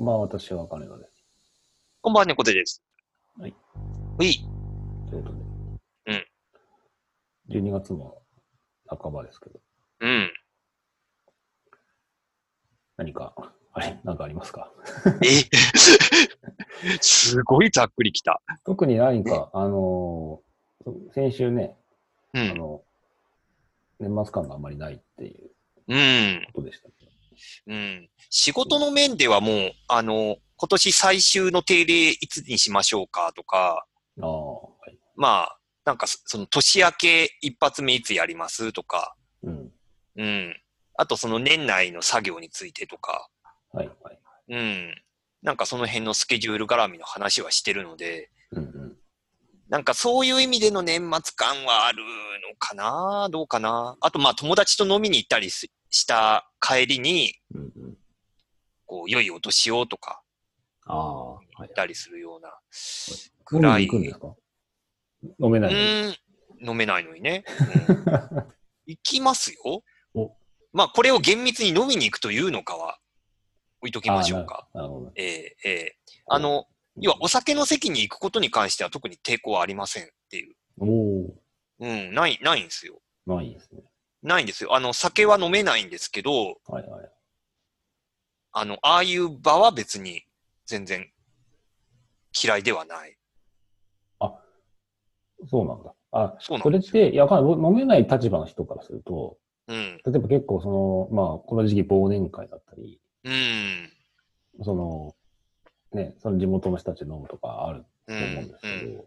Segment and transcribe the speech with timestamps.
[0.00, 1.12] こんばんは、私は金田です。
[2.00, 2.82] こんばんは、猫背です。
[3.38, 3.54] はい。
[4.18, 4.38] うい。
[5.10, 5.40] ということで。
[6.06, 7.68] うん。
[7.68, 8.22] 12月も
[8.86, 9.60] 半ばですけど、
[10.00, 10.32] うん。
[12.96, 13.34] 何か、
[13.74, 14.72] あれ、なんかありますか？
[15.22, 15.44] え？
[17.02, 18.40] すごいざっくりきた。
[18.64, 21.76] 特に何か、あのー先週ね、
[22.32, 22.50] うん。
[22.52, 22.82] あの、
[23.98, 25.50] 年末感があんまりないっていう
[25.88, 26.46] うん。
[26.54, 27.09] ことでしたけど。
[27.66, 28.08] うん。
[28.30, 33.86] 仕事の面ではもう、あの、今年最終の定例いつにしましょうかとか、
[34.20, 34.98] ああ、はい。
[35.16, 39.72] まあ、なんかそその年明け一発目いつやりますとか、うん。
[40.16, 40.56] うん。
[40.96, 43.28] あとその年内の作業についてとか、
[43.72, 44.18] はい、はい。
[44.50, 44.94] うん。
[45.42, 48.96] なんかその辺のスケジュール絡みの話はしてるので、うん、うん。
[49.70, 57.98] なんかそういう意味での年末感はあるのかなどうかなあとまあ友達と飲みに行ったりすした帰りに、うん、うん。
[58.86, 60.22] こう、良いお年をとか
[60.86, 61.68] ああ、はっ。
[61.74, 62.48] たりするような、
[63.52, 63.86] 飲ぐらい。
[63.86, 64.34] みに行くんですか？
[65.38, 65.84] 飲めうないのに。
[65.84, 66.10] ー
[66.64, 67.44] ん、飲めないのにね。
[68.34, 68.52] うん
[68.86, 70.36] 行きますよお。
[70.72, 72.98] まあこれを厳密に飲みに行くというのかは
[73.80, 74.68] 置いときましょうか。
[74.74, 75.12] なるほど。
[75.14, 80.56] ええええあの、要はお酒の席に行くことに関しては特に抵抗はありませんっていう。
[80.78, 81.34] おお
[81.80, 83.00] うん、ない、ないんですよ。
[83.28, 83.82] ーないですね。
[84.22, 84.74] ないんですよ。
[84.74, 87.10] あの、酒は飲めないんですけど、はい、はい。
[88.52, 90.24] あの、ああいう場は別に
[90.66, 91.10] 全然
[92.42, 93.16] 嫌いではない。
[95.48, 95.94] そうなんだ。
[96.12, 96.62] あ、そうなん。
[96.64, 99.76] それって、いや、飲めない立場の人からすると、うん。
[99.76, 104.64] 例えば結構その、まあ、この時期忘年会だったり、うん。
[104.64, 105.14] その、
[105.92, 108.60] ね、その地元の人たち飲むとかあるうと思うんんです。
[108.62, 109.06] けど、うん。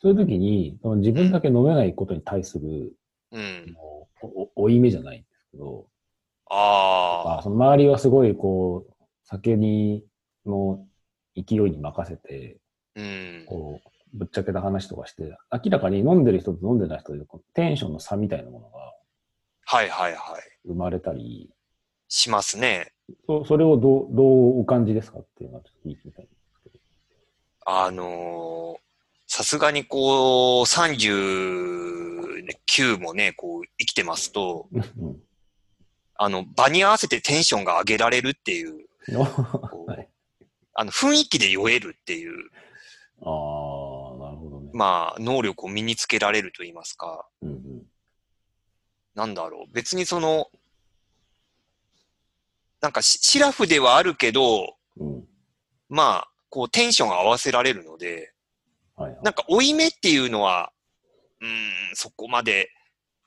[0.00, 2.92] そういう時に、その自分だけ飲めないことに対する、
[3.32, 3.76] うん。
[4.22, 5.86] もうお、負い目じゃないんですけど、
[6.50, 8.92] ああその周りはすごいこう、
[9.24, 10.04] 酒に、
[10.46, 10.86] の
[11.36, 12.58] 勢いに任せて、
[12.96, 13.00] あ。
[13.00, 13.44] うん。
[13.46, 18.78] こう、ぶっちゃけた話とかして、明らかに飲んでる人と飲んでない人で、テンションの差みたいなものが
[19.72, 20.42] はいはいはい。
[20.66, 21.48] 生まれたり、
[22.08, 22.92] しますね。
[23.28, 26.78] そそれをどう、どうお感じですかっていうのはちょっと聞いてみたいんですけど。
[27.66, 28.89] あのー
[29.40, 34.84] さすがにこう、39もね、こう、生きてますと、うん
[36.16, 38.86] あの、場に合わせてテンションが上げられるっていう。
[40.74, 42.50] あの、雰囲気で酔えるっていう、
[43.22, 43.24] ああ、
[44.18, 44.68] なるほどね。
[44.74, 47.86] まあ、能力を身につけられると言いますか、うんうん。
[49.14, 49.72] なんだろう。
[49.72, 50.50] 別にその、
[52.82, 55.26] なんかし、シラフではあるけど、うん。
[55.88, 58.34] まあ、こう、テンションが合わせられるので、
[59.00, 59.22] はいはい。
[59.22, 60.72] なんか、追い目っていうのは、
[61.40, 61.50] うーん、
[61.94, 62.70] そこまで。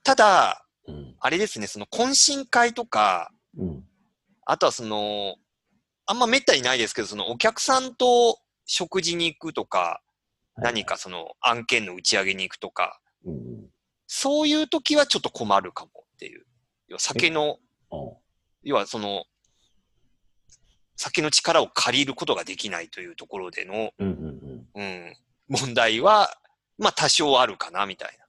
[0.03, 1.16] ただ、うん。
[1.19, 3.84] あれですね、その懇親会とか、うん。
[4.45, 5.35] あとはその、
[6.06, 10.01] あんまめったにないですけど、そのお客さんと食事に行くとか、
[10.57, 13.69] 何かその案件の打ち上げに行くとか、うんうん。
[14.05, 16.45] そういう時はちょっと困るかもっていう。
[16.90, 17.57] 要は酒の、
[17.91, 17.95] あ
[18.63, 19.23] 要はその、
[20.95, 25.17] 酒の力を借りることができないというところでの、うんうんうん。
[25.50, 26.30] うん、問題は、
[26.78, 28.26] まあ多少あるかな、みたいな。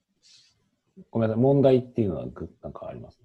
[1.11, 1.43] ごめんなさい。
[1.43, 3.19] 問題っていうのはぐなんかあります？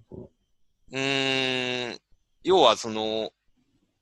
[0.92, 1.98] うーん、
[2.42, 3.30] 要はその、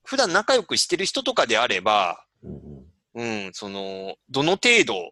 [0.04, 2.84] 普段仲良くしてる人とかであれば、うん
[3.14, 3.46] うん。
[3.46, 5.10] うん、その、どの程度、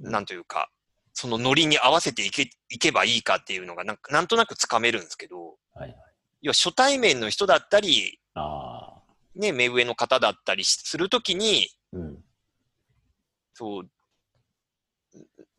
[0.00, 0.68] なんというか、
[1.12, 5.96] そのノリに合わせていけ、いけばいいかっていうのがなんか、なんとなくつかめるんですけど、はいはい。
[6.42, 9.02] 要は初対面の人だったり、ああ。
[9.36, 12.24] ね、目上の方だったりするときに、うん。
[13.58, 13.90] そう、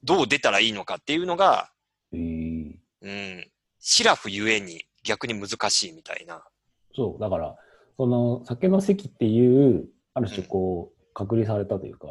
[0.03, 1.69] どう出たらいいのかっていうのが、
[2.13, 6.41] ええうん、シラフゆえに逆に難しいみたいな。
[6.95, 7.21] そう。
[7.21, 7.57] だから、
[7.97, 12.07] その酒の席っていう、ある種こう、隔離されたというか、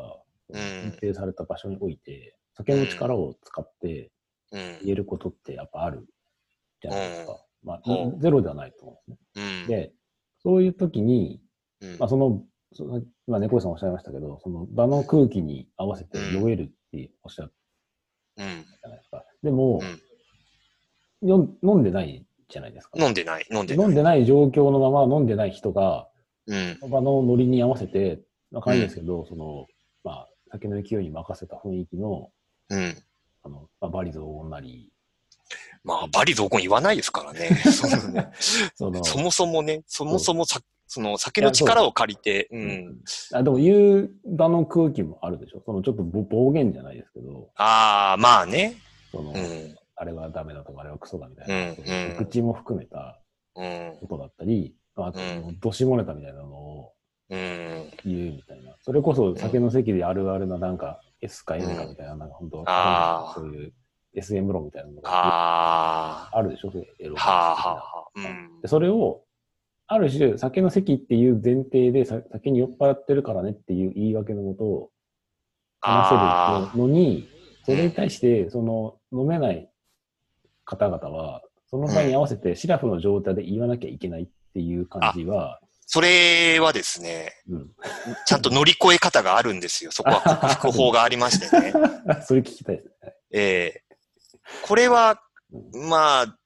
[0.50, 4.10] うん隠蔽された場所において、酒の力を使って
[4.52, 4.78] うん。
[4.82, 6.06] 言えることってやっぱある
[6.82, 7.42] じゃないですか。
[7.62, 9.62] まあう、んゼロではないと思うんですね。
[9.62, 9.66] うん。
[9.68, 9.92] で、
[10.42, 11.40] そういう時に、
[11.80, 12.42] うんまあ、その、
[13.26, 17.52] 今、猫井さんおっしゃいましたけど、その場の空気に合わせて酔えるっておっしゃっ
[18.36, 18.48] たうん。
[18.48, 19.24] じゃないですか。
[19.42, 19.80] でも
[21.22, 22.98] うん、よ飲んでないじゃないですか。
[23.02, 23.86] 飲んでない、飲んでない。
[23.86, 26.08] 飲んでない状況のまま飲んでない人が、
[26.46, 26.78] うん。
[26.90, 28.20] 場のノリに合わせて、
[28.52, 29.66] わかんないですけど、その、
[30.04, 32.30] まあ、酒の勢いに任せた雰囲気の、
[32.70, 32.96] うん。
[33.42, 34.90] あの、まあ、バリ雑言なり、
[35.84, 37.50] まあ、バリ雑言言わないですからね。
[37.72, 38.30] そのね
[38.74, 42.98] その、そもそもね、そもそもさ、その酒の力を借りて、うん。
[43.34, 45.62] あでも言う場の空気もあるでしょ。
[45.64, 48.74] そのちょっとぼ暴言じゃないですけど、ああ、まあね。
[49.12, 49.76] その、うん。
[49.96, 53.20] あれはダメだとか、あれはクソだみたいな、うん口も含めた
[53.54, 53.96] うん。
[54.00, 56.92] ことだったり、あと、うんどしもネタみたいなのを
[57.28, 58.74] 言うみたいな。
[58.80, 62.64] それこそ酒の席であるあるななんか S か N かみたいな、なんか本当
[63.34, 63.72] そういう
[64.14, 68.08] SM 風呂みたいなのがああるでしょ、エロはあはあ。
[68.16, 68.68] うんで。
[68.68, 69.22] それを、
[69.88, 74.90] ある種、酒の席っていう前提で、さ酒に酔っ払ってるからねっていう言い訳のもとを
[75.80, 77.26] 話あせるのに、
[77.64, 79.70] それに対して、その、飲めない
[80.66, 87.70] 方々は、その場に合わせて、シラフの状態で言わなきゃいけないっていう感じは、それはですね、うん。
[88.26, 89.90] ちゃんと乗り越え方があるんですよ。
[89.90, 90.20] そこは
[90.60, 91.72] 克服法がありましてね。
[92.26, 93.14] それ聞きたいですね。
[93.30, 93.96] ええ
[94.62, 96.38] これは、うまあ、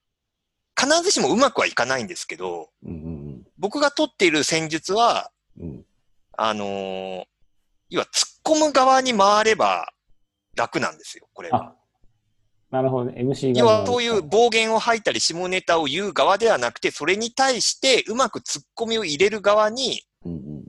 [0.79, 3.12] 必ずしもうまくはいかないんですけど、うん
[3.63, 5.85] 僕が取っている戦術は、うんうん。
[6.37, 7.23] あのー
[7.89, 9.93] 要は突っ込む側に回れば
[10.55, 11.67] 楽なんですよ、これは。
[11.67, 11.75] あ、
[12.71, 13.21] なるほどね。
[13.21, 13.59] MC が。
[13.59, 20.63] 要はそういう暴言を吐いたり下ネタを言う側ではなくて、それに対してうまく突っ込みを入れる側に、うんうんうん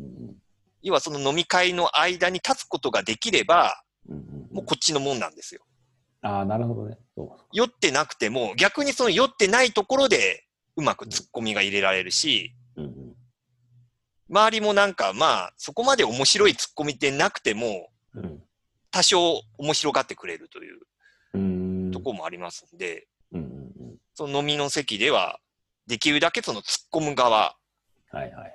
[0.82, 4.54] 要はその飲み会の間に立つことができれば、うんうんうん。
[4.56, 5.62] もうこっちのもんなんですよ。
[6.20, 6.98] ああ、なるほどね。
[7.52, 10.44] 酔ってなくても、逆にその酔ってないところで
[10.76, 12.54] うまく突っ込みが入れられるし、
[14.34, 18.42] 周りもなんかまあ、そこまで面白い突っ込みってなくても、うん
[18.90, 21.90] 多少面白がってくれるという。
[21.90, 23.72] とこもありますんで、うん。
[24.14, 25.40] その飲みの席では、
[25.88, 27.56] できるだけその突っ込む側は
[28.12, 28.54] いはいはい。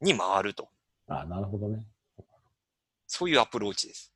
[0.00, 0.68] に回ると。
[1.06, 1.86] あなるほどね。
[3.06, 4.12] そういうアプローチです。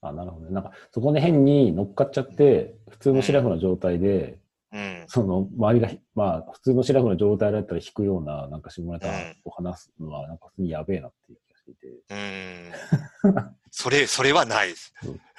[0.00, 0.52] あなるほどね。
[0.52, 4.38] なんか、そこで変に乗っかっちゃって、普通のシラフの状態で、
[4.72, 5.04] うん。
[5.08, 13.56] その、周りがひ、まあ、普通のシラフの状態だったら引くような、なんか下ネタうんを話すのは、なんか普通にやべえなっていう気がしていて、うーん。
[13.70, 14.92] それ、それはないです。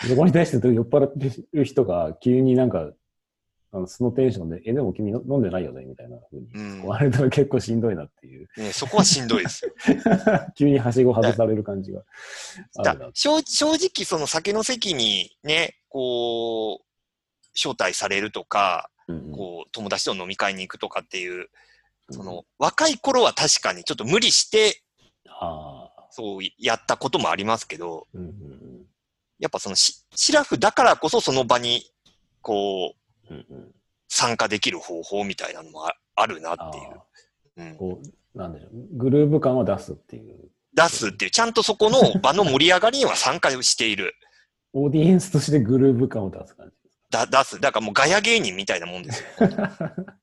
[0.07, 2.91] そこに対して酔っ払ってる人が急になんか、
[3.73, 8.47] あのそのテンションで、え、でも君の飲んでないよねみたいな風にうん言われたら結構しんどいなっていう。
[8.57, 9.71] ね、そこはしんどいですよ。
[10.57, 12.03] 急にはしご外される感じが。
[13.13, 16.85] 正正直、その酒の席にね、こう、
[17.55, 18.90] 招待されるとか、
[19.33, 21.49] こう、友達と飲み会に行くとかっていう、
[22.09, 24.83] その、若い頃は確かにちょっと無理して。
[26.13, 28.07] そうやったこともありますけど、
[29.39, 31.83] やっぱそのシシラフだからこそその場に、
[32.41, 32.95] こ
[33.29, 33.33] う、
[34.09, 37.69] 参加できる方法みたいなのもああるなあっていう。
[37.69, 38.97] ーうん、こう、なんでしょう。
[38.97, 40.51] グルーヴ感を出すっていう。
[40.73, 44.15] 出すっていう、ちゃんとそこの場の盛り上がりには参加している。
[44.73, 46.75] オーディエンスとしてグルーヴ感を出す感じ。
[47.11, 47.59] だ出す。
[47.59, 49.27] だからもうガヤ芸人みたいなもんですよ。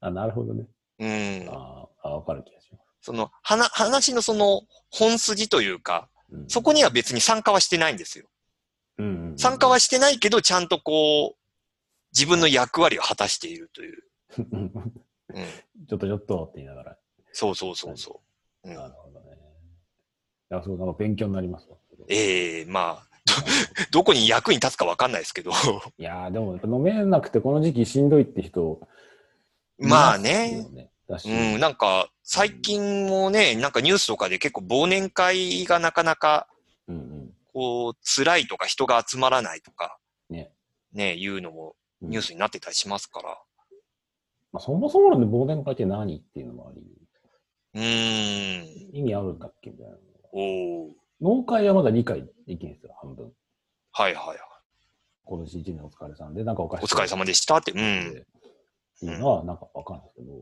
[0.00, 0.66] あ、なるほどね。
[0.98, 1.48] うん。
[1.48, 2.84] あーあ、わかる気がします。
[3.02, 8.26] その、話話のその本筋というか、うんそこには別に参加はしてないんですよ。
[8.98, 11.38] うんうんうん参加はしてないけど、ちゃんとこう、
[12.12, 14.02] 自分の役割を果たしているという。
[14.38, 14.72] うん。
[15.88, 16.98] ちょっとちょっとって言いながら。
[17.32, 18.20] そうそうそうそ
[18.64, 18.68] う。
[18.68, 19.36] うんなるほどね。
[20.50, 21.76] いや、そう、なんか勉強になりますわ。
[22.08, 23.08] ええまあ、
[23.90, 25.52] どこに役に立つかわかんないですけど。
[25.98, 28.80] いやーでも飲めなくてこの時期しんどいって人、
[29.78, 30.66] まあね
[31.24, 36.48] うん、なんか、最近もね、なんかニュースとかで結構忘年会がなかなか、
[37.52, 39.98] こう、辛いとか人が集まらないとか、
[40.30, 40.52] ね。
[40.92, 43.38] ね、いうのもニュースになってたりしますから。
[44.52, 46.82] まあ、そもそもので忘年会って何っていうのもあり、
[47.74, 48.96] うーん。
[48.96, 49.96] 意味あるんだっけみたいな。
[50.32, 53.32] おー農会はまだ理解できんですよ、半分。
[53.92, 54.38] はいはいはい。
[55.24, 56.84] 今年一年お疲れさんで、なんかおかしい。
[56.84, 57.70] お疲れ様でしたって。
[57.70, 58.08] うん。
[58.10, 58.12] っ
[58.98, 60.34] ていうのはなんかわかるんですけど、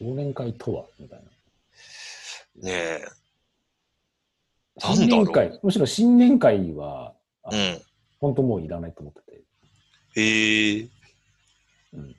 [0.00, 0.12] うん。
[0.12, 1.24] 忘年会とはみたいな。
[2.62, 3.04] ねえ。
[4.80, 7.14] なん新だろう年会、むしろ新年会は、
[7.50, 7.82] うん。
[8.20, 10.20] 本当もういらないと思ってて。
[10.20, 10.88] へえ。
[11.94, 12.16] うん。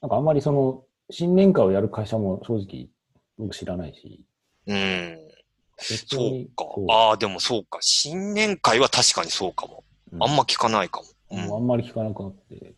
[0.00, 2.88] なんかあんまりその、新年会をやる会社も正直
[3.36, 4.24] 僕知らないし。
[4.70, 5.18] うん。
[5.78, 6.64] 別そうにか。
[6.90, 7.78] ああ、でもそうか。
[7.80, 9.84] 新年会は確かにそうかも。
[10.12, 11.38] うんあんま聞かないかも。
[11.38, 12.72] もうあんまり聞かなくなって、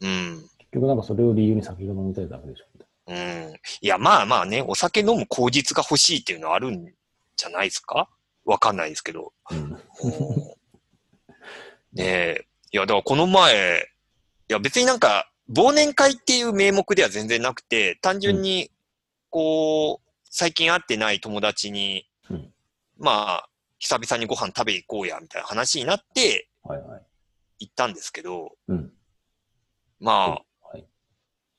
[0.00, 0.40] うん。
[0.58, 2.64] 結局なんかそれを理由に酒が飲みたいだけでしょ。
[3.08, 3.54] うん。
[3.80, 6.92] いや、まあまあね、お酒飲む口実が欲しいっていうのはあるん
[7.36, 8.08] じゃないですか？
[8.44, 9.32] わかんないですけど。
[9.50, 9.76] うん
[11.92, 12.46] ねえ。
[12.72, 13.88] いや、だからこの前、
[14.48, 18.70] いや別になんか、忘年会っていう名目では全然なくて、単純に、
[19.30, 20.05] こう、
[20.38, 22.52] 最近会ってない友達に、うん
[22.98, 27.02] まあ、久々にご飯食べ行こうや、みたいな話になってはいはい。
[27.60, 28.92] 行ったんですけど、うん。
[29.98, 30.84] まあ、はい。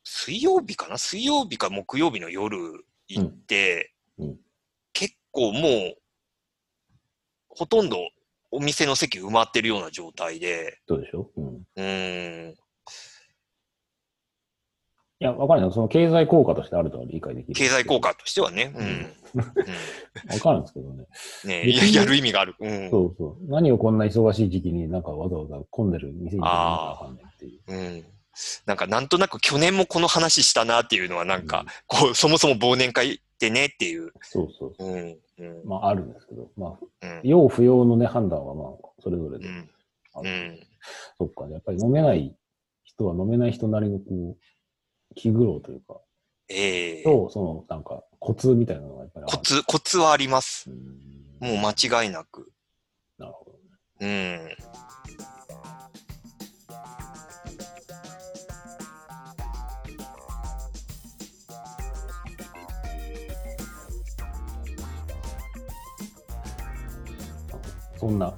[0.04, 1.00] 水曜日かな？
[1.00, 2.56] 水曜日か木曜日の夜
[3.08, 4.38] 行って、うんうん
[4.94, 5.98] 結構もう、
[7.50, 7.98] ほとんど
[8.52, 11.42] お店の席埋まってるような状態で、どうでしょう？
[11.42, 11.48] うん。
[11.48, 12.56] うーん。
[15.20, 15.72] いや、わかんない。
[15.72, 17.56] その経済効果としてあるとは理解できる。
[17.56, 18.72] 経済効果としてはね。
[18.76, 18.86] うん。
[18.86, 19.08] うんうん
[20.34, 21.06] わかるんですけどね。
[21.46, 22.56] ねややる意味がある。
[22.60, 22.90] うん。
[22.90, 23.46] そうそう。
[23.48, 27.74] 何をこんな忙しい時期になんかわざわざ混んでる店にわかんないっていう。
[27.74, 28.06] うん。
[28.66, 34.12] なんか、なんとなく去年もこの話したなっていうのは、なんか、こう、そもそも忘年会ってねっていう。
[34.22, 35.18] そうそうそうん。
[35.40, 35.66] うんう。。
[35.66, 36.50] まあ、あるんですけど。
[36.56, 37.22] まあ、うん。
[37.24, 39.48] 要不要のね、判断はまあ、それぞれで。
[39.48, 39.70] うん。
[41.18, 41.48] そっか。
[41.50, 42.36] やっぱり飲めない
[42.84, 44.38] 人は飲めない人なりのこう、
[45.18, 46.00] 気苦労というか、
[46.50, 49.38] ええと、その、なんか、コツみたいなのがやっぱりある。
[49.38, 50.70] コツ、コツはあります。
[50.70, 50.98] うん
[51.40, 52.52] もう間違いなく。
[53.20, 53.60] なるほど。
[54.00, 54.50] うん。
[68.00, 68.34] そんな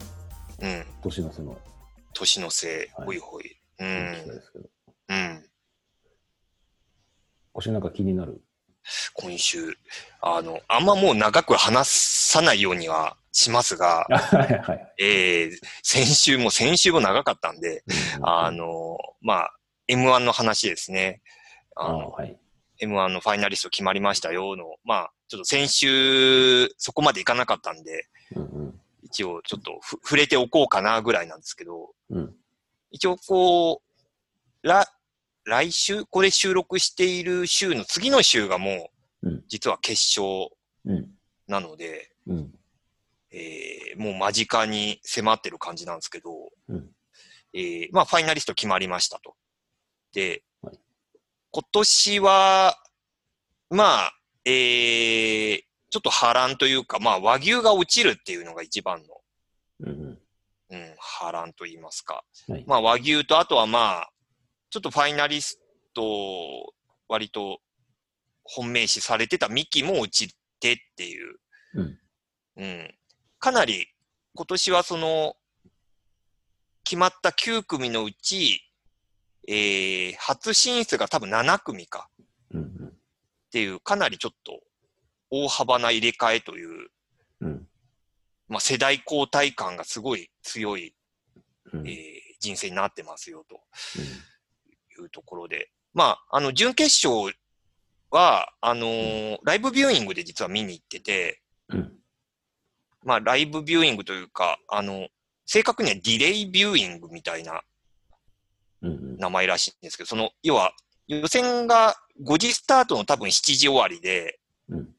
[0.61, 0.85] うん。
[1.01, 1.57] 年の瀬の
[2.13, 3.43] 年のせい、はいほいほい。
[3.45, 3.85] う機ん。
[3.85, 4.69] 会ですけど、うん。
[7.59, 8.41] 腰なんか気になる？
[9.13, 9.73] 今週、
[10.21, 14.93] あの、あんまもう長く話さないようにはしますが、 はいはい。
[14.99, 15.51] ええ
[15.83, 17.83] 先週も先週も長かったんで、
[18.23, 19.55] あ、の、まあ、
[19.89, 21.21] M1 の話ですね。
[21.75, 22.39] ああの、はい。
[22.81, 28.81] M1 のファイナリスト決まりましたよの、まあ、ちょっと先週、そこまでいかなかったんで、うんうん。
[29.03, 32.35] 一応ちょっとふ触れておこうかなぐらいなんですけど、うん。
[32.91, 34.87] 一応こう、ら、
[35.49, 40.47] 来週、これ収録している週の次の週がもううん、実は決勝
[40.85, 41.09] うん。
[41.47, 42.53] なので、うん。
[43.31, 46.31] えーもう間近に迫ってる感じなんですけど、
[46.69, 46.89] うん
[47.53, 49.35] えーまあ、ファイナリスト決まりましたと。
[50.13, 50.79] で、はい
[51.51, 52.75] 今年は、
[53.71, 54.13] まあ、
[54.45, 55.59] えー
[55.91, 59.05] ちょっと波乱というか、まあ、和牛が落ちるっていうのが一番の、
[59.79, 60.19] うん。
[60.69, 62.23] うん、波乱と言いますか。
[62.47, 62.63] はい。
[62.67, 64.11] まあ、和牛と、あとはまあ、
[64.69, 65.59] ちょっとファイナリス
[65.93, 66.73] ト、
[67.07, 67.59] 割と
[68.43, 71.35] 本命視されてたミキも落ちてっていう、
[71.73, 71.99] うん。
[72.57, 72.95] うん。
[73.39, 73.87] かなり、
[74.35, 75.35] 今年はその、
[76.83, 78.61] 決まった9組のうち、
[79.47, 82.09] えー、初進出が多分7組か
[82.51, 82.63] うん。
[82.63, 82.93] っ
[83.51, 84.61] ていう、かなりちょっと
[85.31, 86.89] 大幅な入れ替えという、
[87.41, 87.67] うん。
[88.47, 90.93] まあ、世代交代感がすごい強い、
[91.73, 91.87] うん。
[91.87, 93.59] えー人生になってますよと
[95.01, 95.69] いうところで。
[95.93, 97.35] まあ、あの、準決勝
[98.11, 101.93] は、あのーライブビューイングで実は見に行ってて、うん。
[103.03, 105.07] まあ、ライブビューイングというか、あの、
[105.45, 107.61] 正確にはディレイビューイングみたいな
[108.81, 109.17] うん。
[109.17, 110.73] 名前らしいんですけど、その、要は、
[111.07, 114.39] 予選が5時スタートの多分7時終わりで、
[114.69, 114.89] うん。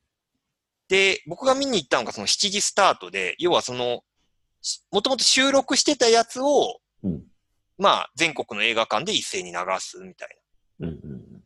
[0.88, 4.02] で、僕が見に行ったのがその7時スタートで、要はその、
[4.61, 7.23] しもともと収録してたやつを、うん。
[7.81, 10.37] まあ、全国の映画館で一斉に流すみたい
[10.79, 10.89] な。
[10.89, 10.95] うん。
[11.03, 11.43] うん。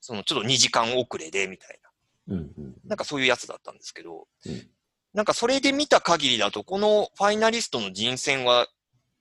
[0.00, 1.80] その、ちょっと2時間遅れで、みたい
[2.28, 2.34] な。
[2.34, 2.52] うん。
[2.58, 2.74] うん。
[2.84, 4.68] なんかそういうやつだったんですけど、うん
[5.16, 8.66] なんかそれで見た限りだと、このファイナリストの人選は、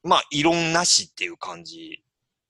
[0.04, 2.04] まあ、異論なしっていう感じ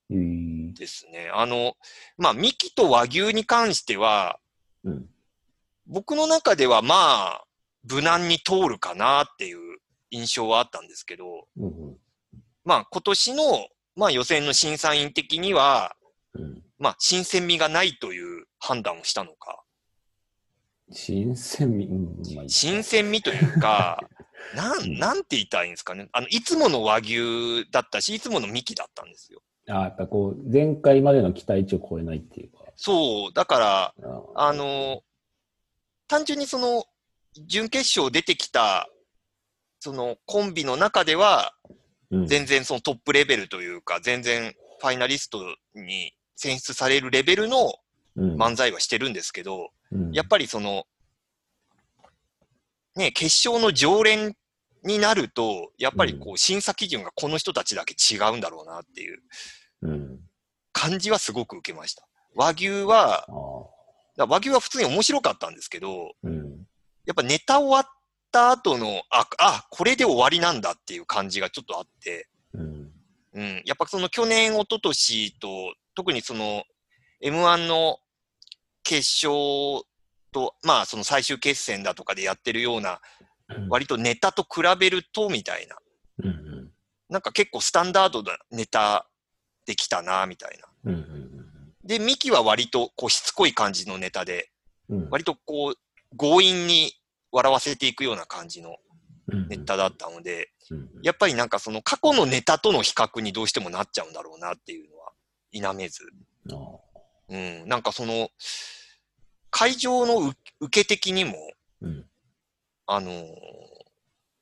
[0.09, 1.29] えーですね。
[1.31, 1.75] あの、
[2.17, 4.39] まあ、ミキと和牛に関しては、
[4.83, 5.05] うん。
[5.85, 7.45] 僕の中ではまあ、
[7.87, 9.77] 無難に通るかなっていう
[10.09, 11.97] 印象はあったんですけど、うん。
[12.63, 15.95] まあ、今年の、まあ、予選の審査員的には、
[16.33, 16.61] うん。
[16.77, 19.63] まあ、新鮮味がないという判断をしたのか、
[20.91, 22.35] 新鮮味、うん。
[22.35, 23.97] まあ新鮮味というか、
[24.55, 26.07] なうんん、なんて言いたらいいんですかね。
[26.11, 29.41] あの、いつもの和牛だったし、いつものミキだったんですよ。
[29.67, 32.65] あやっぱこう、前回までの期待値を超えないっていうか。
[32.75, 33.93] そう、だから、
[34.35, 35.01] ああの、
[36.07, 36.85] 単純にその、
[37.47, 38.87] 準決勝出てきた、
[39.79, 41.75] そのコンビの中では、うん、
[42.11, 45.43] 全然そのトップレベルというか、全然ファイナリスト
[45.73, 47.73] に選出されるレベルの
[48.17, 50.85] うん、漫才はしてるんですけど、うんやっぱりその、
[52.95, 54.35] ね、決勝の常連
[54.83, 59.21] になると、やっぱりこう、審査基準がこの人たちだけ違うんだろうなっていう
[59.81, 60.19] うん。
[60.71, 62.07] 感じはすごく受けました。
[62.35, 63.27] 和牛は、
[64.17, 66.65] 和牛は普通に面白かったんですけど、うん。
[67.05, 67.85] やっぱネタ終わっ
[68.31, 72.91] た後の、あ、あ、これで終わりなんだっていう感じがちょっとあって、うん。
[73.33, 73.61] うん。
[73.65, 75.47] やっぱその去年、一昨年と、
[75.95, 76.63] 特にその
[77.23, 77.99] M1 の
[78.83, 79.83] 決勝
[80.31, 82.99] と、まあその最終決戦だとかでやってるような、
[83.69, 85.77] 割とネタと比べるとみたいな、
[86.19, 86.27] うん。
[86.27, 86.71] うん。
[87.09, 89.07] なんか結構スタンダードなネタ
[89.65, 90.91] できたな、みたいな。
[90.91, 90.95] うん。
[90.95, 91.35] うん。
[91.83, 94.49] で、ミキは割とこうしつこい感じのネタで、
[94.89, 95.09] うん。
[95.09, 96.93] 割とこう強引に
[97.35, 98.77] 笑わせていくような感じの
[99.27, 100.89] うんネタだったので、うん。
[101.03, 105.11] やっぱりなんかその過去のネタとの比較にどうしてもなっちゃうんだろうなっていうのは
[105.51, 106.03] 否めず。
[107.27, 108.29] うん、なんかその、
[109.49, 111.35] 会場のう受け的にも、
[111.81, 112.05] うん。
[112.87, 113.25] あのー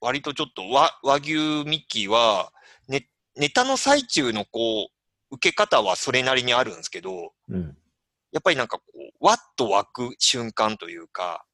[0.05, 1.33] 割とちょっと和和牛
[1.65, 2.51] ミッキーは、
[2.89, 3.07] ね、
[3.37, 4.89] ネタの最中のこ
[5.31, 7.77] う、受け方はそれなりにあるんですけど、うん。
[8.33, 11.45] やっぱりなんかこう、わっと湧く瞬間というか。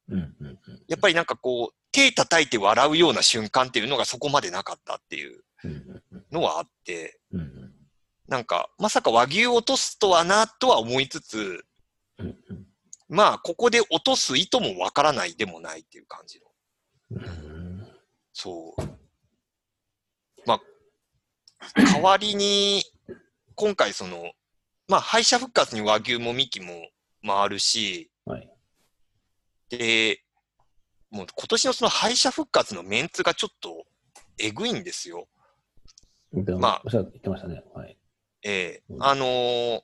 [0.88, 6.02] やっぱりなんかこう、手叩いて笑うような瞬間っていうのがそこまでなかったっていううん。
[6.30, 7.72] のはあって、うん。
[8.28, 11.64] なんか、まさか和牛を落とすとはな、とは思いつつ、
[12.18, 12.36] うん。
[13.08, 17.20] まあ、ここで落とす意図もわからないでもないっていう感じの。
[17.22, 17.86] うん。
[18.32, 18.82] そう。
[20.46, 20.60] まあ、
[21.92, 22.84] 代わりに、
[23.54, 24.32] 今回その、
[24.88, 26.88] まあ、敗者復活に和牛もミキも
[27.26, 28.50] 回るし、はい。
[29.70, 30.22] で、
[31.10, 33.84] もう今年のその敗者復活のメンツがちょっと
[34.38, 35.28] えぐいんですよ。
[36.32, 37.62] ままあっしゃって言ってましたね。
[37.74, 37.96] はい。
[38.42, 39.80] ええうんあのー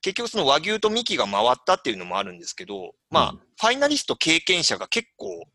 [0.00, 5.46] 結局その和牛とミキが回ったっていうのもあるんですけど、まあ、うんファイナリスト経験者が結構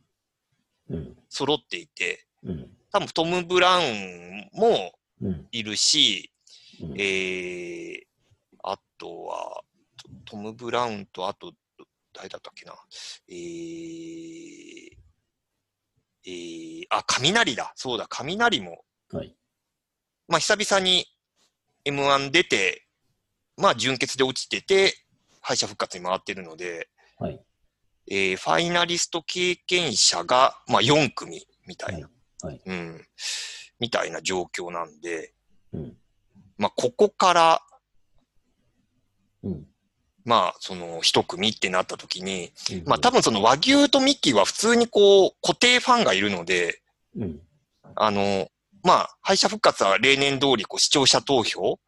[0.90, 1.16] うん。
[1.30, 2.70] 揃っていて、うん。
[2.92, 5.48] 多分トム・ブラウンもうん。
[5.52, 6.32] いるし、
[6.82, 8.00] うんえー、
[8.64, 9.62] あとは、
[10.26, 11.54] トトム・ブラウンと、あと、
[12.20, 12.74] 誰だったっけな。
[13.30, 14.90] えー、
[16.26, 17.72] えー、あ、雷だ。
[17.76, 18.84] そうだ、雷も。
[19.14, 19.34] はい。
[20.28, 21.06] まあ、久々に
[21.86, 22.86] M1 出て、
[23.56, 24.96] まあ、準決で落ちてて、
[25.40, 27.42] 敗者復活に回ってるので、はい。
[28.12, 32.10] えー、ファイナリスト経験者が、まあ、4組みたいな、
[32.42, 33.06] はいはいうん、
[33.80, 35.34] みたいな状況なんで、
[35.72, 35.98] うん。
[36.58, 37.62] まあ、ここから、
[39.42, 39.66] うん。
[40.30, 46.84] まあ、その一組ってなった時に、うんまあ多分その和牛とミッキーは普通にこう固定ファンがいるので、
[47.18, 47.40] うん。
[47.96, 48.48] あの、
[48.84, 51.80] まあ敗者復活は例年通りこう視聴者投票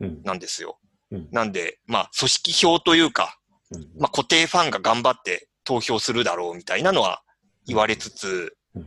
[0.00, 0.22] うん。
[0.22, 0.78] なんですよ。
[1.10, 3.38] うんなんで、まあ組織票というか、
[3.70, 3.82] うん。
[3.98, 7.22] まあ固定ファンが頑張って投票するだろうみたいなのは
[7.66, 8.86] 言われつつ、うん。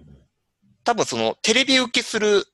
[0.84, 2.46] 多分そのテレビ受けする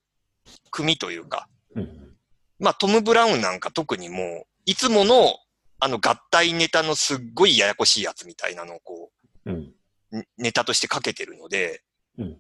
[0.70, 2.18] 組というか、うん。
[2.60, 5.38] まあトム・ブラウンなんか特にもう、いつもの
[5.84, 9.12] あの合体ネタのすっごいややこしいやつみたいなのをこ
[9.46, 9.74] うん。
[10.12, 11.82] う、んネタとしてかけてるので、
[12.20, 12.38] うん。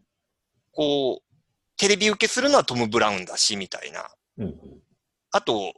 [0.72, 1.32] こう、
[1.76, 4.10] テレビ受けするのはトム・ブラウンだし、みたいな。
[4.38, 4.56] うん。
[5.32, 5.74] あと、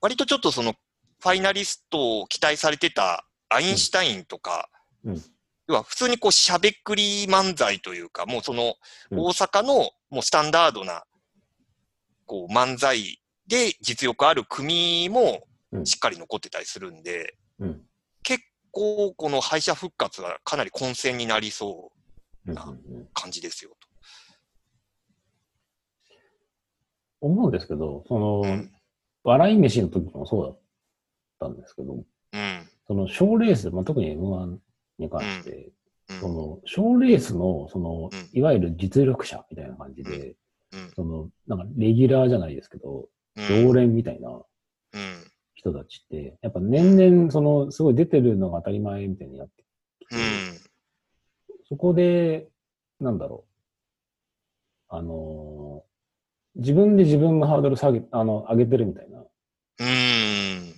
[0.00, 0.72] 割とちょっとその、
[1.20, 4.70] ファイナリストを期待されてたアインシュタインとか、
[5.68, 8.76] 要は普通にこう、しゃべくり漫才というか、もうその、
[9.10, 11.04] うん大阪のもうスタンダードな、
[12.24, 15.47] こう、漫才で実力ある組もうん
[15.84, 17.82] しっかり残ってたりするんで、うん。
[18.22, 21.92] 結構この敗者復活はかなり混戦になりそ
[22.46, 22.56] ううん。
[23.14, 23.88] 感じですよと。
[27.20, 28.72] 思うんですけど、その、うん
[29.24, 30.60] 笑い飯の時もそうだっ
[31.40, 31.92] たんですけど、
[32.32, 32.68] うん。
[32.86, 34.56] その賞レース、まあ、特に M1
[34.98, 40.36] に関して、うんその賞レースの、そのうん、いわゆる実力者みたいな感じで、
[40.72, 40.90] うん。
[40.96, 44.42] その、なんかレギュラーじゃないですけど、うん常連みたいなうん。
[45.58, 49.64] 人たちって、やっぱ年々、その、すごい出てるのが当たり前みたいになって
[50.00, 50.60] きて、うん。
[51.68, 52.46] そこで、
[53.00, 53.48] なんだろう。
[54.90, 55.88] あのー
[56.56, 60.74] 自分で自分のハードル下げ、あの、上げてるみたいなうん。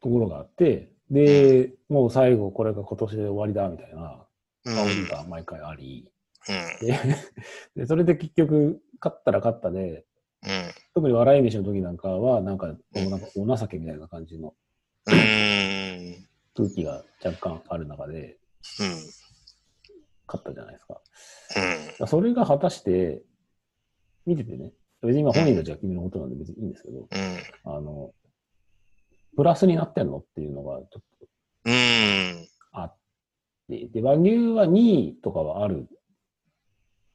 [0.00, 4.24] ところがあって、で、もう最後これが今年で終わりだみたいな
[4.66, 4.78] うん。
[4.78, 6.08] 煽りが毎回あり、
[6.48, 6.86] うん。
[6.86, 6.96] で
[7.74, 10.04] で、それで結局、勝ったら勝ったで、
[10.44, 10.70] うん。
[11.00, 12.74] 特に笑い飯の時なんかは、なんか、
[13.34, 14.54] お情けみたいな感じの
[15.06, 16.26] うん。
[16.54, 18.36] 空気が若干ある中で、
[18.80, 18.88] うん。
[20.26, 21.00] 勝ったじゃないですか。
[22.00, 22.06] うん。
[22.06, 23.22] それが果たして、
[24.26, 27.74] 見ててね、別に今本人たちが君のことなんで別にいいんですけど、うん。
[27.76, 28.12] あの、
[29.36, 31.26] プラスになってんのっていうのがちょっと
[31.64, 32.46] うん。
[32.72, 32.96] あっ
[33.70, 34.78] て、で、和牛は2
[35.12, 35.88] 位とかはある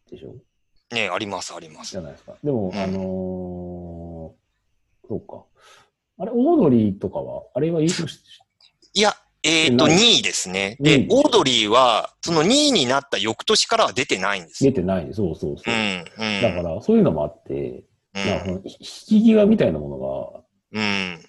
[0.10, 0.36] でしょ？
[0.91, 2.02] ねあります、ありますじゃ。
[2.02, 2.36] ないですか。
[2.43, 3.75] でも、うんあのー
[5.08, 5.44] そうか。
[6.18, 8.20] あれ、オードリーとかは、あれは優勝し、
[8.94, 9.13] いや、
[9.44, 10.78] えっと、2ない位ですね。
[10.80, 14.72] 2で位、オードリーは、その2位になった翌年からは出てないんですよ。
[14.72, 15.10] 出てない。
[15.13, 15.78] そうそうそうう。
[15.78, 16.06] ん。
[16.18, 16.41] うん。
[16.41, 17.84] だから、そういうのもあって、
[18.15, 18.26] うん。
[18.26, 19.98] なんかその引き際みたいなもの
[20.74, 21.20] が、うん。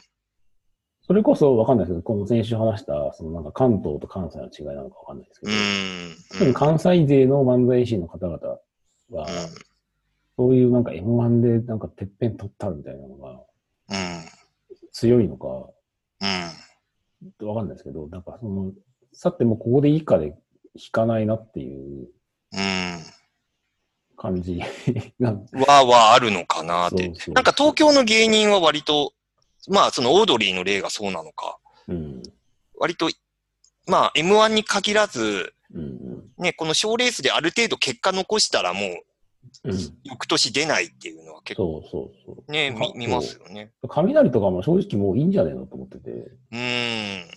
[1.07, 6.17] それこそわかんないですけど、この先週話した、そのなんか関東と関西の違いなのかわかんないですけうど、ん。
[6.31, 8.39] 特に関西勢の漫才師の方々
[9.11, 9.29] は、
[10.37, 13.39] そういうなんか M1 でなんかてっぺん取ったみたいなのがうん。
[14.92, 15.46] 強いのか、
[16.20, 17.49] うん。
[17.49, 18.72] わかんないですけど、なんかその、
[19.12, 20.35] さてもうここで以下で
[20.75, 22.09] 引かないなっていう
[22.53, 22.99] うん。
[24.16, 24.61] 感じ
[25.20, 25.33] が、
[25.66, 27.14] は、はあるのかなってそう。
[27.16, 29.12] そうなんか東京の芸人は割と、
[29.68, 31.59] まあそのオードリーの例がそうなのか。
[31.88, 32.22] うん。
[32.79, 33.11] 割と、
[33.87, 36.31] まあ、M1 に限らず、うん。
[36.38, 39.03] ね、この賞レースである程度結果残したらもう、
[39.65, 39.99] うん。
[40.05, 42.53] 翌年出ないっていうのは結構そうそうそう。
[42.53, 43.73] ね、か見見ますよね。
[43.89, 47.29] 雷とかも正直もういいんじゃねえのと思ってて、うーん。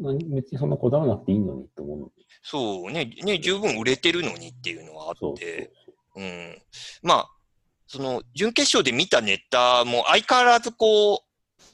[0.00, 2.12] 何別にそんなこだわらなくていいのにと思う。
[2.42, 5.72] そうね、ね、十分売れてるのにっていうのはあって、
[6.16, 6.62] うん。
[7.02, 7.30] まあ、
[7.86, 11.24] その、準決勝で見たネタも相変わらずこ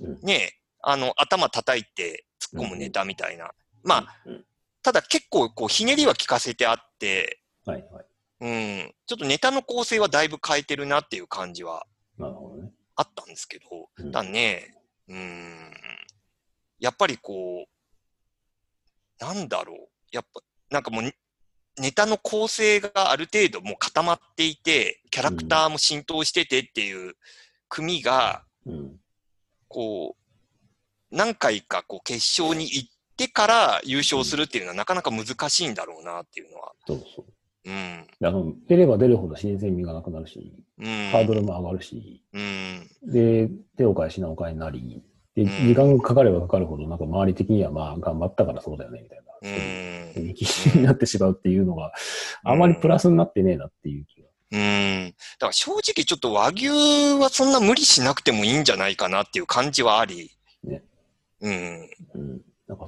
[0.01, 3.51] う、うんね、あの、頭叩いて突っ込むネタみたいな。
[3.83, 4.45] まあ、うん
[4.83, 8.05] ただ結構こう、ひねりは効かせてあって、はいはい。
[8.43, 11.87] うん、ちょっとネタの構成はだいぶ変えてるなっていう感じは。
[12.95, 14.75] あったんですけど、うんだね、
[15.09, 15.73] うん、
[16.79, 17.67] やっぱりこ
[19.21, 21.13] う、なんだろう、やっぱ、なんかもう、
[21.79, 27.15] ネタの構成がある程度もう固まっていて、キャラクターも浸透しててっていう
[27.69, 28.97] 組が、うん。
[29.69, 36.73] こう、何回かこう決勝に行ってから優勝するっていうのはなかなか難しいんだろうなっていうのは。
[36.87, 37.27] そうそう。
[37.65, 38.07] うん。
[38.27, 40.85] あの、出れば出るほど新鮮味がなくなるし、うん。
[41.13, 42.91] ハードルも上がるし、うん。
[43.13, 45.03] で、手を変え品を変えになり、
[45.35, 49.25] で、うん時間がかかればかかるほど、なんか周り的にはまあ頑張ったからそうだよね、みたいな。
[49.43, 50.81] うん。
[50.81, 51.93] になってしまうっていうのが、
[52.45, 54.29] あまりプラスになってねえなっていう気が。
[54.53, 55.15] うん。
[55.39, 56.69] だから正直ちょっと和牛
[57.19, 60.31] はそんな無理しなくてもいいんじゃないかなっていう感じはあり。
[60.65, 60.83] ね
[61.41, 61.89] うん。
[62.15, 62.41] うん。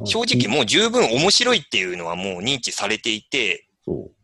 [0.04, 4.23] 正直もう十分面白いっていうのはもう認知されていて、そう。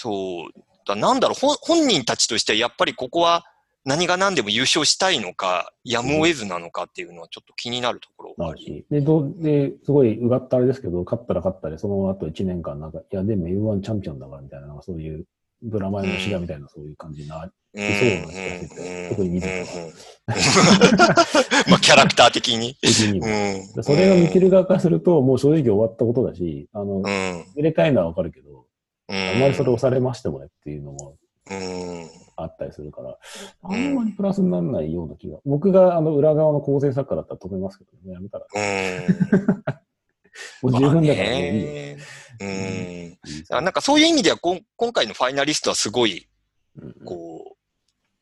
[0.00, 0.60] そう。
[0.86, 3.44] だなんだろう、本人たちとしてはやっぱりここは
[3.84, 8.64] 何が何でも優勝したいのか、やむを得ずなのかっていうのはちょっと気になるところがあり。
[8.64, 8.86] なるし。
[8.90, 15.24] で、どう、で、すごい、うがったあれですけど、勝ったら勝ったで、その後1年間、なんか、いや、でも U1 チャンピオンだからみたいな、なんかそういう、
[15.62, 19.40] ブラマヨのシガみたいな、そういう感じになうんそうな気がしてて特に
[21.68, 22.74] まあキャラクター的に。
[22.80, 23.80] 的にうも。
[23.80, 23.82] ん。
[23.82, 27.04] それを見てる側からすると、もう正直終わったことだし、あのう、ん。
[27.04, 28.64] 入れたいのはわかるけど、うん。
[29.08, 31.16] あんまりそれ押されましてもねっていうのも
[31.50, 32.08] うん。
[32.36, 33.18] あったりするから、
[33.64, 35.38] あんまりプラスにならないような気が。
[35.44, 38.46] 僕があの裏側の構成作家だったら止めますけどね、やめたら。
[38.54, 38.62] うん。
[40.62, 41.28] もう十分だから。
[41.30, 41.96] ね
[42.40, 43.18] うん。
[43.64, 46.28] なんかそういう意味ではこん、今回のファイナリストはすごい、
[46.80, 47.56] うんこう、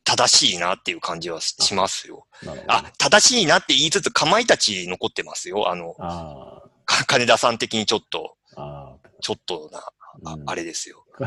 [0.05, 2.27] 正しいなっていう感じはししますよ。
[2.69, 5.69] あ、正しいなって言いつつ、かまいたち残ってますよ。
[5.69, 9.83] あの、あか金田さん的にちょっと、あ、あちょっとな、
[10.25, 11.05] あ、あうんあれですよ。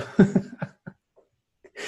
[1.76, 1.82] い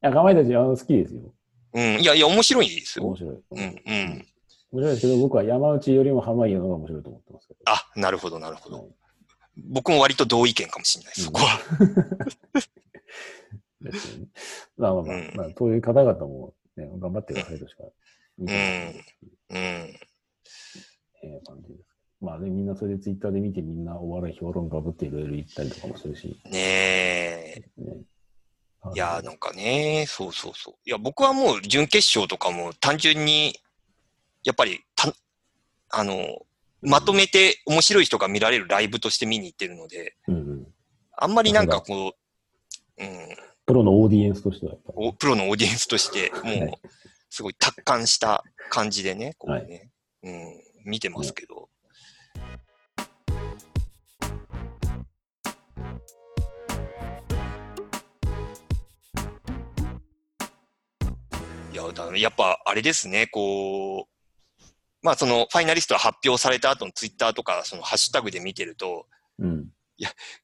[0.00, 1.34] や、かまいたちあの好きですよ。
[1.74, 2.00] うん。
[2.00, 3.16] いやいや、面白いですよ面。
[3.16, 3.34] 白い。
[3.34, 4.26] うん、うん。
[4.72, 7.60] 面白いですけど、僕は山内よりも濱家の方が面白いと思ってますけど。
[7.66, 8.76] あ、なるほど、なるほど。
[8.76, 8.86] はい
[9.58, 11.58] 僕も割と同意見かもしれない、そこは。
[13.80, 14.26] ですよね
[14.76, 17.84] まあまあまあ、うんまあ、そういう方々も、ね、頑張ってくださいとしか
[18.38, 19.16] 言いたくないです
[19.50, 19.58] うん。
[19.58, 21.95] えー感じです。
[22.20, 26.40] まあね、みんなそれでツイッターで見てみんなお笑い評論家ぶっていろいろ言ったりとかもするし。
[26.50, 27.62] ねえ。
[27.76, 27.96] ね、
[28.94, 28.98] い。
[28.98, 30.74] や、なんかね、そうそうそう。
[30.86, 33.54] いや、僕はもう準決勝とかも単純に、
[34.44, 35.12] やっぱりた、
[35.90, 36.46] あの、
[36.80, 40.66] まとめて面白い人が見られるライブとして見に行ってるので、うんうん、
[41.16, 42.14] あんまりなんかこ
[42.98, 43.08] う、うん、
[43.66, 46.60] プロのオーディエンスとしてはおプロのオーディエンスとして、もはい。
[46.60, 46.72] う
[47.28, 49.90] すごい達観した感じでね、こうね、
[50.22, 51.68] うん、見てますけど。
[61.86, 64.66] いや、だやっぱあれですね、こう、
[65.02, 69.06] まあそのファイナリストが発表された後のツイッターとか、そのハッシュタグで見てると、
[69.38, 69.68] うん。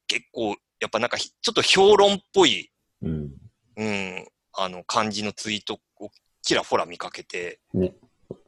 [0.06, 2.70] 結構、やっぱなんかひちょっと評論っぽい、
[3.02, 3.30] うん。
[3.76, 6.10] うん、あの感じのツイートを
[6.42, 7.94] ちらほら見かけて、ね。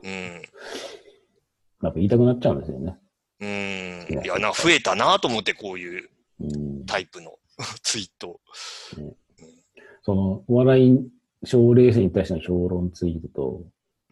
[0.02, 0.42] うん、
[1.82, 2.96] なんか言いたくなっちゃうんですよね。
[3.40, 6.86] うん、いや、な、増えたなと思って、こういううん。
[6.86, 7.38] タイプの
[7.82, 8.40] ツイート。
[10.02, 11.08] その、お笑い
[11.44, 13.62] 賞レースに対しての評論ツイートと、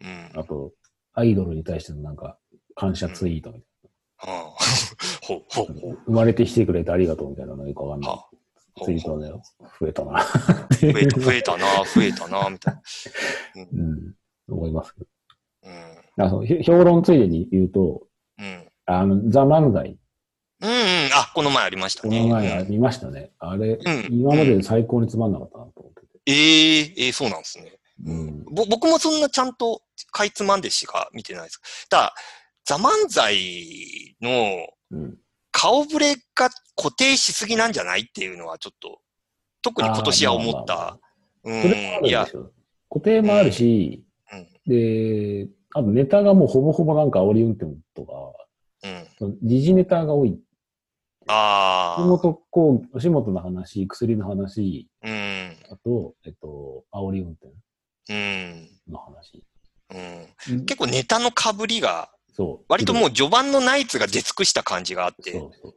[0.01, 0.39] うん。
[0.39, 0.71] あと、
[1.13, 2.37] アイドルに対してのなんか、
[2.75, 3.63] 感謝ツイートみたい
[4.31, 5.93] はあ、ほうほうほな。
[5.93, 5.97] う。
[6.05, 9.31] 生まれてきてくれてありがとうみたいなのよくわかんないツイートね、
[9.79, 10.23] 増えたな。
[10.71, 12.81] 増えた、増えたな、増えたな、みたいな。
[13.71, 14.13] うん。
[14.49, 15.07] 思いますけど。
[15.65, 16.25] うん。
[16.25, 18.07] あそ評論ついでに言うと、
[18.39, 18.67] うん。
[18.85, 19.97] あの、ザ・漫才、
[20.61, 20.75] うん、うん。
[21.13, 22.21] あ、この前ありましたこね。
[22.21, 23.31] の前うん見ましたね。
[23.39, 25.92] あれ、うん今までで最高につまんなかったなと
[26.25, 27.77] ええええそうなんですね。
[28.05, 28.43] うん。
[28.45, 29.81] ぼ僕もそんなちゃんと
[30.11, 31.87] かいつまんでしか見てないです。
[31.89, 32.15] ただ、
[32.65, 33.35] ザ・漫才
[34.21, 35.17] のうん。
[35.51, 38.99] 顔ぶれが固定しすぎなんじゃないっていうのはちょっと、
[39.61, 40.99] 特に今年は思った。
[41.43, 42.07] うそれもあるんん。
[42.07, 42.51] いやです、よ。
[42.89, 48.13] 固定もあるし、うんで、あとネタがもうほぼほぼなんか煽り運転とか、
[49.21, 49.37] うん。
[49.43, 50.39] 時事ネタが多い。
[51.27, 52.01] ああ。
[52.01, 55.11] 吉本こう、吉本の話、薬の話、うん。
[55.69, 57.47] あと、えっと、煽り運転
[58.09, 58.69] うん。
[58.91, 59.43] の話。
[60.49, 60.65] うん。
[60.65, 62.65] 結構ネタの被りが、そう。
[62.67, 65.75] 割ともう序盤のナイツが出尽くした感じがあって、そうそう。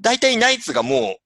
[0.00, 1.22] 大体ナイツがもう、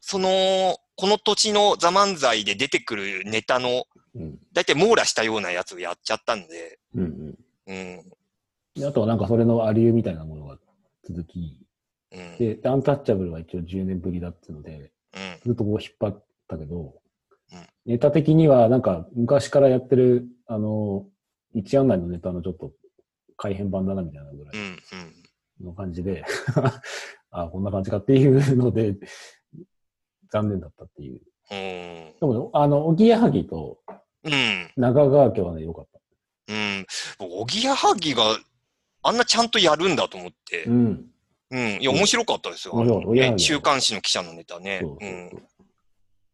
[0.00, 4.38] その、この土地のザ・漫才で出てくるネタの、うん。
[4.52, 7.38] 大体網羅したようなやつをやっちゃったんで、うんうん。
[7.66, 8.12] うん。
[8.74, 10.58] であとはなんかそれのありゆみたいなものが
[11.04, 11.64] 続き、
[12.12, 12.36] うん。
[12.38, 15.40] で、アンタッチャブルは一応10年ぶりだっていうので、うん。
[15.44, 16.94] ずっとこう引っ張ったけど、
[17.52, 21.06] うんネタ的にはなんか昔からやってる、あの、
[21.54, 22.72] 一案内のネタのちょっと
[23.38, 24.54] 改変版だなみたいなぐらい。
[25.64, 26.24] の感じで、
[27.30, 28.94] あこんな感じかっていうので、
[30.30, 31.22] 残念だったっていう。
[31.50, 32.14] うん。
[32.20, 33.78] でも、あの、おぎやはぎと
[34.24, 34.70] うん。
[34.76, 35.98] 中川家はね、良かった。
[36.52, 36.86] うん。
[37.20, 38.38] おぎやはぎが
[39.02, 40.70] あんなちゃんとやるんだと思ってう。
[40.70, 41.10] ん。
[41.50, 41.78] うん。
[41.80, 42.74] いや、面白かったですよ。
[42.74, 44.80] 面白かったあのおぎやはぎね週刊誌の記者のネタね。
[44.82, 45.48] そうそううん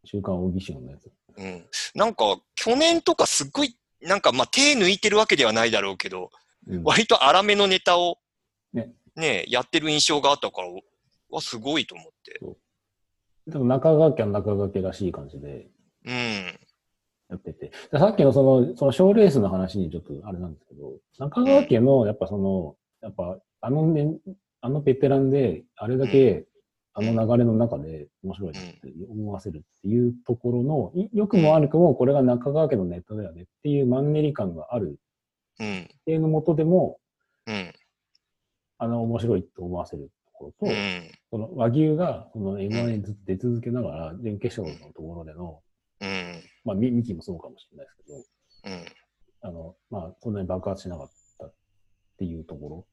[0.04, 1.10] 週刊大義賞のやつ。
[1.36, 1.66] うん。
[1.94, 6.30] なんか、去年とかすっごい、なんか、まあ、手抜いてるわけではないだろうけど、
[6.66, 8.16] うん割と荒めのネタを、
[8.72, 10.68] ねね、やってる印象があったから、
[11.30, 12.40] わ、すごいと思って。
[13.50, 15.66] でも中川家は中川家らしい感じで
[16.06, 16.58] うん。
[17.28, 17.72] やってて。
[17.92, 24.16] でさっきのその、その賞レースの話にちょっとあれなんですけど、中川家のやっぱその、やっぱあのね、
[24.60, 26.46] あのベテランで、あれだけ、
[26.94, 34.98] あの流れの中で面白いなって思わせるっていうところの、い良くも悪くもこれが中川家のネタだよねっていうマンネリ感がある
[35.60, 35.82] うん。
[35.82, 36.98] っていうのもとでも、
[37.46, 37.72] うん。
[38.78, 41.10] あの面白いと思わせるところと、うん。
[41.30, 45.60] その和牛がその M1 にずっと出続けながら、準決勝のところでの、
[46.00, 46.42] うん。
[46.64, 49.50] まあ、ミミキもそうかもしれないですけど、うん。
[49.50, 51.54] あの、まあ、そんなに爆発しなかったっ
[52.18, 52.86] ていうとこ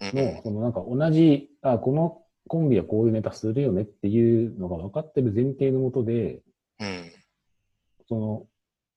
[0.00, 0.10] うん。
[0.14, 6.40] ろの、そのなんか同じ、あ、このコンビはこういうネタするよねっていうのが分かってる前提のもとで、
[6.80, 7.12] うん。
[8.08, 8.46] その、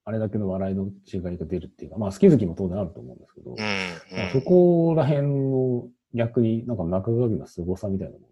[0.04, 3.58] あれだけの笑いの違いが出るっていうか、まあ、好き好きも当然あると思うんですけど、うん。
[3.58, 8.30] まあそこら辺の逆になんか中川家の凄さみたいなものを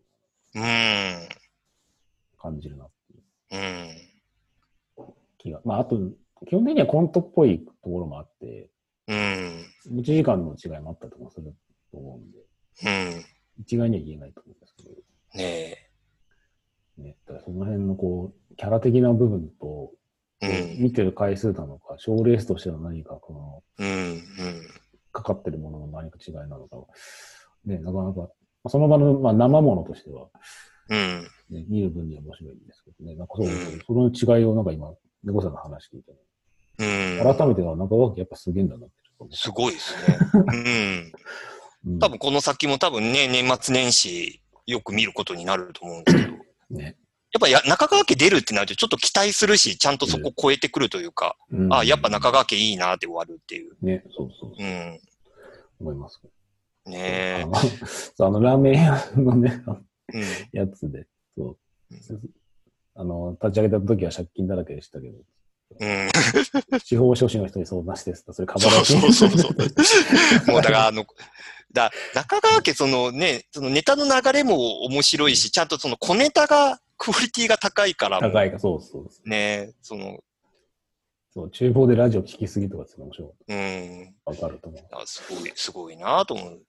[0.56, 1.30] うん。
[2.38, 3.22] 感じるなっていう
[5.00, 5.10] うん。
[5.38, 5.62] 気が。
[5.66, 5.98] まあ、あと、
[6.48, 8.70] 基本的にはコントっぽいところもあって、
[9.08, 9.66] うん。
[9.92, 11.54] 持ち時間の違いもあったりとかする
[11.92, 12.38] と思うんで、
[13.18, 13.26] うん。
[13.60, 14.90] 一概には言えないと思うんですけど、
[15.36, 15.86] ね
[16.98, 17.16] ね。
[17.28, 19.92] だからその辺のこう、キャラ的な部分と、
[20.42, 20.76] え。
[20.78, 23.88] 見てる回数なのか、賞レースとしての何か、この、うん。
[23.88, 24.22] うん。
[25.12, 26.86] かかってるものの何か違いなのかは、
[27.66, 28.28] ね、なかなか、ま
[28.66, 30.28] あその場の、まあ、生ものとしては、
[30.90, 31.28] うん。
[31.50, 33.16] ね、見る分には面白いんですけどね。
[33.16, 34.94] なんかそう、うんその違いをなんか今、
[35.24, 36.12] 猫さんの話聞いて、
[36.80, 37.38] うん。
[37.38, 38.96] 改めては中川家やっぱすげえんだなって
[39.32, 40.18] すごいですね。
[40.34, 41.14] うん。
[41.94, 46.98] うん多分この先も多分ね、年末年始よく見ることになると思うんですけど、やっね。
[47.40, 53.74] ぱや中川家出るってなるとちょっと期待するし、ちゃんとそこ超えてくるというか、うんあやっぱ中川家いいなって終わるっていう。
[53.82, 55.00] ね、そうそうそう、うん。
[55.80, 56.22] 思います。
[56.86, 59.64] ねあのそうあの、 ラーメン屋のね、
[60.14, 60.18] え。
[60.18, 60.24] うん。
[60.60, 61.58] やつで、そう
[61.92, 62.22] うん。
[62.96, 65.18] あの、立ち上げた時は借金だらけでしたけど、
[65.80, 66.10] うん。
[66.80, 69.52] 司法書士の人に相談してそれカバそうーそうそうそう。
[70.52, 71.06] もうだからあの、
[71.76, 79.30] だ中川家そのね、そのネタの流れも面白いし、ちゃんとその小ネタが、クオリティが高いからも高いか、そうそうそう。
[79.30, 80.20] ね、その、
[81.30, 83.32] そう、厨房でラジオ聞きすぎとかっていうの面白い。
[83.50, 84.16] うん。
[84.26, 84.82] わかると思う。
[84.94, 86.62] あすごい、すごいなと思う。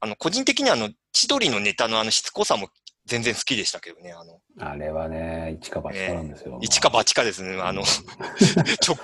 [0.00, 2.68] あの、個人的にはあの、千鳥のネタのあのしつこさも
[3.06, 6.58] 全然好きでしたけどね、あの、あれはね、一か八かなんですよ。
[6.60, 7.82] 一か八かですね、あの、
[8.80, 8.96] ちょ、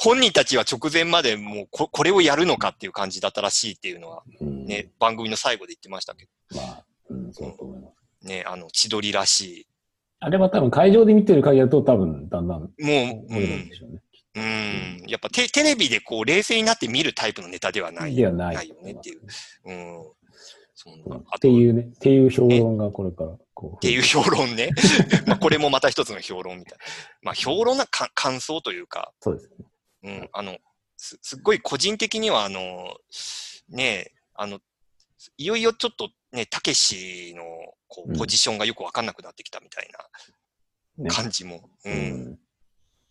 [0.00, 7.94] 本人たちは直前までもうこ、これをやるのかっていう感じだったらしいっていうのはうん、ね、番組の最後で言ってましたけまあ、うん、そうだと思います。
[8.22, 9.66] ど、ね、あの、千鳥らし
[10.18, 12.60] あれは多分会場で見てる限りだと多分だんだんい。
[12.60, 14.00] もう、うんんで、しょうね。
[14.36, 18.14] うん、やっぱテテレビでこう、冷静になって見るタイプのネタではない。
[18.14, 18.56] ではない。
[18.56, 19.22] ないよねっていう。
[19.64, 20.12] うん。
[20.74, 23.76] そんうんっていうね、っていう評論がこれからこう。
[23.76, 24.70] っていう評論ね。
[25.26, 26.84] まあこれもまた一つの評論みたいな。
[27.22, 29.64] まあ評論なか感想というか、そうですね。
[30.06, 30.58] うん、あの、
[30.96, 32.96] すすっごい個人的にはあの、
[33.68, 34.60] ねえ、あの、
[35.36, 37.42] いよいよちょっとね、たけしの
[37.88, 39.88] こううんポジションがよくわかんなくなってきたみたい
[40.98, 41.70] ねな感じも。
[41.84, 41.90] う。
[41.90, 42.38] うんん。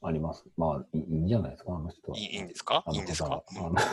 [0.02, 0.44] あります。
[0.56, 2.18] まあ、いいんじゃないですか、あの人は。
[2.18, 2.84] いいんですか？
[2.92, 3.44] いいんですか？
[3.58, 3.76] うん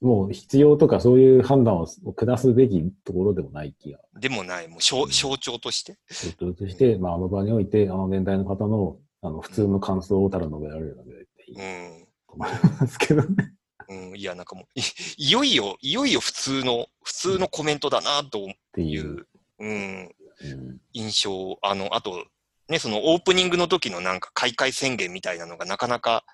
[0.00, 3.98] もう必要とかそういう判断を下すべきところでもない気が。
[4.20, 5.98] でもない、もう象象徴として？
[6.08, 12.06] ちょっとして、まあ、あの場において、あの年代の方の、あの、普通の感想をただ述べられるだけでいいとうん。
[12.28, 13.54] 思いますけどね。
[13.88, 14.82] うん、いや、なんかもう、い
[15.16, 19.10] いよいよ、いよいよ普通の、普通のコメントだな、とっていいう。
[19.10, 19.26] う、
[19.60, 21.58] うん、うん印象。
[21.62, 22.26] あの、あと、
[22.68, 26.24] ね、そのオープニングの時のなんか開会宣言みたいなのがなかなか、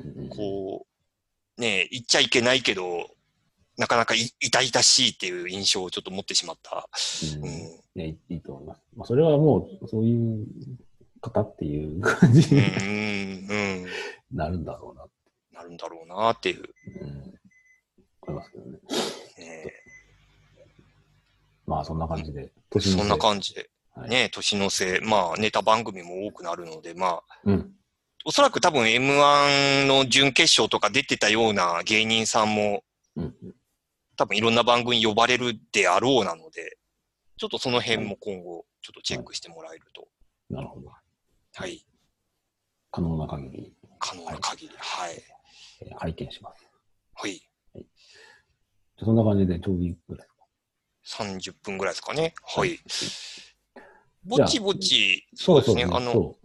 [0.00, 0.86] うんこ
[1.56, 3.08] う、ね、言っちゃいけないけど、
[3.78, 6.88] なかなかい痛々しいっていう印象をちょっと持ってしまった。
[7.36, 7.52] うんうん。
[7.94, 8.82] ね、いいと思います。
[8.96, 10.46] まあ、それはもう、そういう
[11.20, 13.86] 方っていう感じうん、うん。
[14.36, 15.60] なるんだろうな。
[15.60, 16.64] なるんだろうなっていう。
[17.00, 17.34] うん。
[18.20, 18.78] 思いますけどね。
[19.38, 19.72] ね、
[21.66, 22.52] まあ、そんな感じで。
[22.70, 23.60] 年のそんな感じで。
[23.94, 27.72] はいね、年の瀬、まあ、ネタ番組も多くなるので、まあ、うん。
[28.26, 32.82] おそらく多分 M1 の準決勝とか出てたような芸人さんも、
[33.16, 33.34] うん。
[34.18, 36.76] 多分いろんな番組に呼ばれるであろうなので、
[37.38, 40.08] ちょっとその辺も今後、ちょっとチェックしてもらえると、
[40.50, 40.88] なるほど。
[40.88, 41.86] はい、
[42.90, 43.75] 可能な限り、
[44.06, 45.22] 可能な限り、はい、
[45.82, 46.64] えー拝見します。
[47.14, 50.32] はい、じゃあそんな感じで、ちょうどいいぐらいで
[51.04, 52.34] すか？30分ぐらいですかね。
[52.44, 52.70] はい。
[52.70, 52.80] じ
[54.24, 55.84] ぼちぼち、そうですね。
[55.84, 56.38] あの、そ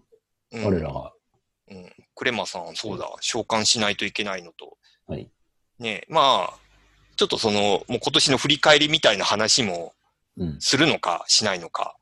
[0.52, 0.62] うう。
[0.62, 1.14] ん我らが、
[1.70, 5.30] うん、クレマさん、そうだ、召喚しないといけないのと、はい。
[5.80, 6.54] ね、まあ、
[7.16, 9.94] ちょっとその、もう今年の振り返りみたいな話も
[10.38, 10.62] うん。
[10.62, 11.96] するのか、しないのか、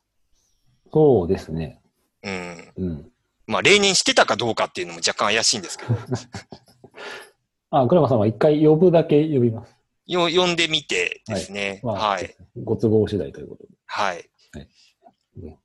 [0.92, 1.82] そうですね。
[2.24, 2.74] うん。
[2.78, 3.12] うん。
[3.50, 5.96] まあ、例年してたかどうかっていうのも若干怪しいんですけど、
[7.72, 9.76] あ、倉山さんは一回呼ぶだけ呼びます。
[10.06, 11.82] よ呼んでみてですね。
[11.84, 12.36] まあはい。。
[12.64, 14.30] ご都合次第ということはい。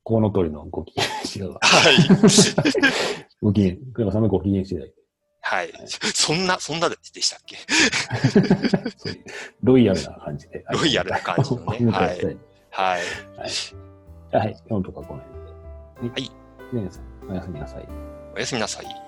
[0.03, 1.59] この通りのご機嫌次第は。
[1.63, 1.97] はい。
[3.43, 4.93] ご機嫌、倉山さんのご機嫌次第。
[5.43, 5.73] はい。
[5.87, 7.59] そんな、そんなでしたっけ？
[9.63, 10.65] ロイヤルな感じで。
[10.71, 12.25] ロイヤルな感じのねお願いはい。
[12.71, 13.01] はい。
[14.33, 14.57] はい。
[14.69, 15.21] 今日のとこの
[16.01, 16.23] 辺で。
[16.23, 16.45] はい。
[16.75, 17.89] ねえさん、おやすみなさい。
[18.35, 19.04] おやすみなさい。